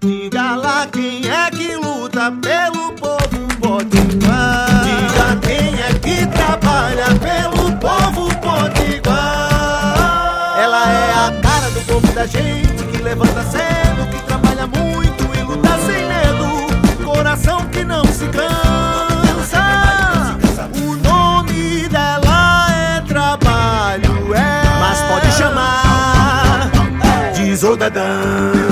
Diga 0.00 0.54
lá 0.54 0.86
quem 0.86 1.28
é 1.28 1.50
que 1.50 1.74
luta 1.74 2.30
pelo 2.40 2.92
povo 2.92 3.48
potiguar. 3.60 4.84
Diga 4.84 5.36
quem 5.42 5.74
é 5.74 5.92
que 5.98 6.24
trabalha 6.28 7.06
pelo 7.18 7.72
povo 7.78 8.28
potiguar. 8.36 9.16
Ela 10.56 10.88
é 10.88 11.12
a 11.14 11.32
cara 11.42 11.68
do 11.70 11.80
povo 11.80 12.12
da 12.12 12.26
gente 12.26 12.84
que 12.92 13.02
levanta 13.02 13.42
cedo, 13.42 14.08
que 14.12 14.22
trabalha 14.22 14.68
muito 14.68 15.24
e 15.36 15.42
luta 15.42 15.76
sem 15.84 16.06
medo. 16.06 17.04
Coração 17.04 17.66
que 17.66 17.82
não 17.82 18.04
se 18.04 18.28
cansa. 18.28 19.64
O 20.76 20.94
nome 21.08 21.88
dela 21.88 22.68
é 22.70 23.00
trabalho, 23.00 24.32
é. 24.32 24.62
Mas 24.78 25.00
pode 25.00 25.32
chamar 25.32 26.70
de 27.34 27.56
Dantas. 27.90 28.67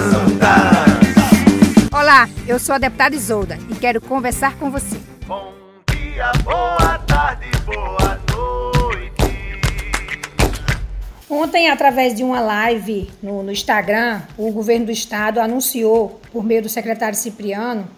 Olá, 2.06 2.28
eu 2.46 2.56
sou 2.60 2.72
a 2.76 2.78
deputada 2.78 3.16
Isolda 3.16 3.58
e 3.68 3.74
quero 3.74 4.00
conversar 4.00 4.56
com 4.58 4.70
você. 4.70 4.96
Bom 5.26 5.52
dia, 5.90 6.30
boa 6.44 6.98
tarde, 7.00 7.50
boa 7.64 8.20
noite. 8.32 9.60
Ontem, 11.28 11.68
através 11.68 12.14
de 12.14 12.22
uma 12.22 12.38
live 12.38 13.10
no, 13.20 13.42
no 13.42 13.50
Instagram, 13.50 14.22
o 14.38 14.52
governo 14.52 14.86
do 14.86 14.92
estado 14.92 15.40
anunciou, 15.40 16.20
por 16.30 16.44
meio 16.44 16.62
do 16.62 16.68
secretário 16.68 17.18
Cipriano, 17.18 17.88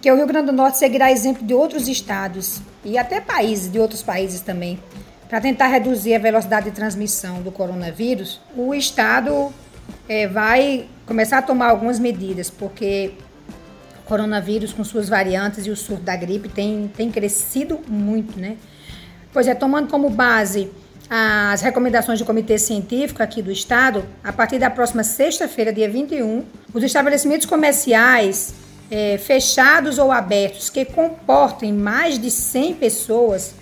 que 0.00 0.10
o 0.10 0.16
Rio 0.16 0.26
Grande 0.26 0.46
do 0.46 0.52
Norte 0.52 0.78
seguirá 0.78 1.12
exemplo 1.12 1.46
de 1.46 1.52
outros 1.52 1.88
estados 1.88 2.62
e 2.82 2.96
até 2.96 3.20
países, 3.20 3.70
de 3.70 3.78
outros 3.78 4.02
países 4.02 4.40
também, 4.40 4.82
para 5.28 5.38
tentar 5.38 5.66
reduzir 5.66 6.14
a 6.14 6.18
velocidade 6.18 6.70
de 6.70 6.74
transmissão 6.74 7.42
do 7.42 7.52
coronavírus. 7.52 8.40
O 8.56 8.72
estado 8.74 9.52
é, 10.08 10.26
vai 10.26 10.86
começar 11.06 11.38
a 11.38 11.42
tomar 11.42 11.70
algumas 11.70 11.98
medidas, 11.98 12.50
porque 12.50 13.12
o 13.98 14.02
coronavírus, 14.02 14.72
com 14.72 14.84
suas 14.84 15.08
variantes 15.08 15.66
e 15.66 15.70
o 15.70 15.76
surto 15.76 16.02
da 16.02 16.16
gripe, 16.16 16.48
tem, 16.48 16.90
tem 16.96 17.10
crescido 17.10 17.80
muito, 17.88 18.38
né? 18.38 18.56
Pois 19.32 19.48
é, 19.48 19.54
tomando 19.54 19.88
como 19.88 20.10
base 20.10 20.70
as 21.08 21.60
recomendações 21.60 22.18
do 22.18 22.24
Comitê 22.24 22.58
Científico 22.58 23.22
aqui 23.22 23.42
do 23.42 23.52
Estado, 23.52 24.04
a 24.24 24.32
partir 24.32 24.58
da 24.58 24.70
próxima 24.70 25.04
sexta-feira, 25.04 25.72
dia 25.72 25.88
21, 25.90 26.44
os 26.72 26.82
estabelecimentos 26.82 27.46
comerciais 27.46 28.54
é, 28.90 29.18
fechados 29.18 29.98
ou 29.98 30.10
abertos 30.10 30.70
que 30.70 30.84
comportem 30.84 31.72
mais 31.72 32.18
de 32.18 32.30
100 32.30 32.74
pessoas 32.74 33.54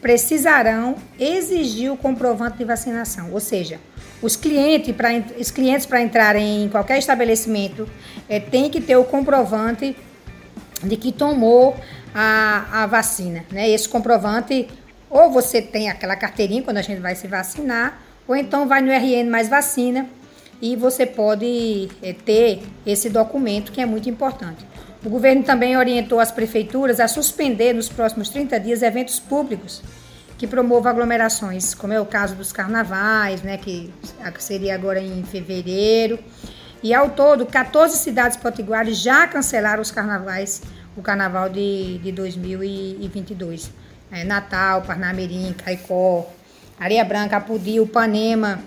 precisarão 0.00 0.96
exigir 1.18 1.92
o 1.92 1.96
comprovante 1.96 2.58
de 2.58 2.64
vacinação, 2.64 3.32
ou 3.32 3.40
seja, 3.40 3.78
os 4.22 4.36
clientes 4.36 4.94
para 4.94 5.10
os 5.38 5.50
clientes 5.50 5.86
para 5.86 6.00
entrarem 6.00 6.64
em 6.64 6.68
qualquer 6.68 6.98
estabelecimento 6.98 7.88
é, 8.28 8.38
tem 8.38 8.68
que 8.70 8.80
ter 8.80 8.96
o 8.96 9.04
comprovante 9.04 9.96
de 10.82 10.96
que 10.96 11.12
tomou 11.12 11.76
a, 12.14 12.82
a 12.82 12.86
vacina, 12.86 13.44
né? 13.50 13.68
Esse 13.68 13.88
comprovante 13.88 14.68
ou 15.08 15.30
você 15.30 15.60
tem 15.60 15.90
aquela 15.90 16.16
carteirinha 16.16 16.62
quando 16.62 16.76
a 16.76 16.82
gente 16.82 17.00
vai 17.00 17.14
se 17.14 17.26
vacinar, 17.26 18.00
ou 18.28 18.36
então 18.36 18.68
vai 18.68 18.80
no 18.80 18.92
RN 18.92 19.28
mais 19.28 19.48
vacina 19.48 20.06
e 20.62 20.76
você 20.76 21.06
pode 21.06 21.88
é, 22.02 22.12
ter 22.12 22.62
esse 22.86 23.08
documento 23.08 23.72
que 23.72 23.80
é 23.80 23.86
muito 23.86 24.08
importante. 24.08 24.64
O 25.04 25.08
governo 25.08 25.42
também 25.42 25.76
orientou 25.76 26.20
as 26.20 26.30
prefeituras 26.30 27.00
a 27.00 27.08
suspender 27.08 27.72
nos 27.72 27.88
próximos 27.88 28.28
30 28.28 28.60
dias 28.60 28.82
eventos 28.82 29.18
públicos 29.18 29.82
que 30.36 30.46
promovam 30.46 30.90
aglomerações, 30.90 31.74
como 31.74 31.92
é 31.92 32.00
o 32.00 32.06
caso 32.06 32.34
dos 32.34 32.52
carnavais, 32.52 33.42
né, 33.42 33.58
que 33.58 33.92
seria 34.38 34.74
agora 34.74 35.00
em 35.00 35.22
fevereiro. 35.22 36.18
E 36.82 36.94
ao 36.94 37.10
todo, 37.10 37.44
14 37.44 37.98
cidades 37.98 38.38
potiguares 38.38 38.98
já 38.98 39.26
cancelaram 39.26 39.82
os 39.82 39.90
carnavais, 39.90 40.62
o 40.96 41.02
carnaval 41.02 41.50
de, 41.50 41.98
de 41.98 42.10
2022. 42.12 43.70
É, 44.10 44.24
Natal, 44.24 44.82
Parnamirim, 44.82 45.52
Caicó, 45.52 46.28
Areia 46.78 47.04
Branca, 47.04 47.36
Apudi, 47.36 47.78
Upanema, 47.78 48.60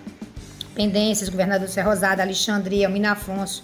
Pendências, 0.76 1.28
Governador 1.28 1.68
Serra 1.68 1.90
Rosada, 1.90 2.22
Alexandria, 2.22 2.88
Mina 2.88 3.14
Afonso, 3.14 3.64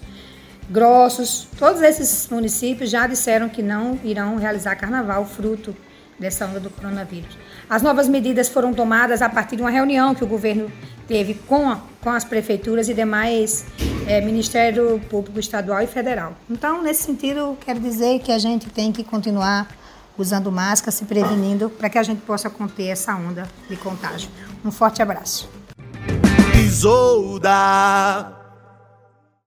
Grossos, 0.69 1.47
todos 1.57 1.81
esses 1.81 2.27
municípios 2.29 2.89
já 2.89 3.07
disseram 3.07 3.49
que 3.49 3.63
não 3.63 3.99
irão 4.03 4.37
realizar 4.37 4.75
carnaval 4.75 5.25
fruto 5.25 5.75
dessa 6.19 6.45
onda 6.45 6.59
do 6.59 6.69
coronavírus. 6.69 7.35
As 7.67 7.81
novas 7.81 8.07
medidas 8.07 8.49
foram 8.49 8.73
tomadas 8.73 9.21
a 9.21 9.29
partir 9.29 9.55
de 9.55 9.61
uma 9.61 9.71
reunião 9.71 10.13
que 10.13 10.23
o 10.23 10.27
governo 10.27 10.71
teve 11.07 11.33
com, 11.33 11.69
a, 11.69 11.79
com 12.01 12.09
as 12.09 12.23
prefeituras 12.23 12.87
e 12.87 12.93
demais 12.93 13.65
é, 14.05 14.21
Ministério 14.21 15.01
Público 15.09 15.39
Estadual 15.39 15.81
e 15.81 15.87
Federal. 15.87 16.33
Então, 16.49 16.83
nesse 16.83 17.03
sentido, 17.03 17.57
quero 17.61 17.79
dizer 17.79 18.19
que 18.19 18.31
a 18.31 18.37
gente 18.37 18.69
tem 18.69 18.91
que 18.91 19.03
continuar 19.03 19.67
usando 20.17 20.51
máscara, 20.51 20.91
se 20.91 21.05
prevenindo, 21.05 21.69
para 21.69 21.89
que 21.89 21.97
a 21.97 22.03
gente 22.03 22.21
possa 22.21 22.49
conter 22.49 22.87
essa 22.87 23.15
onda 23.15 23.47
de 23.69 23.77
contágio. 23.77 24.29
Um 24.63 24.71
forte 24.71 25.01
abraço. 25.01 25.49
Isolda. 26.55 28.38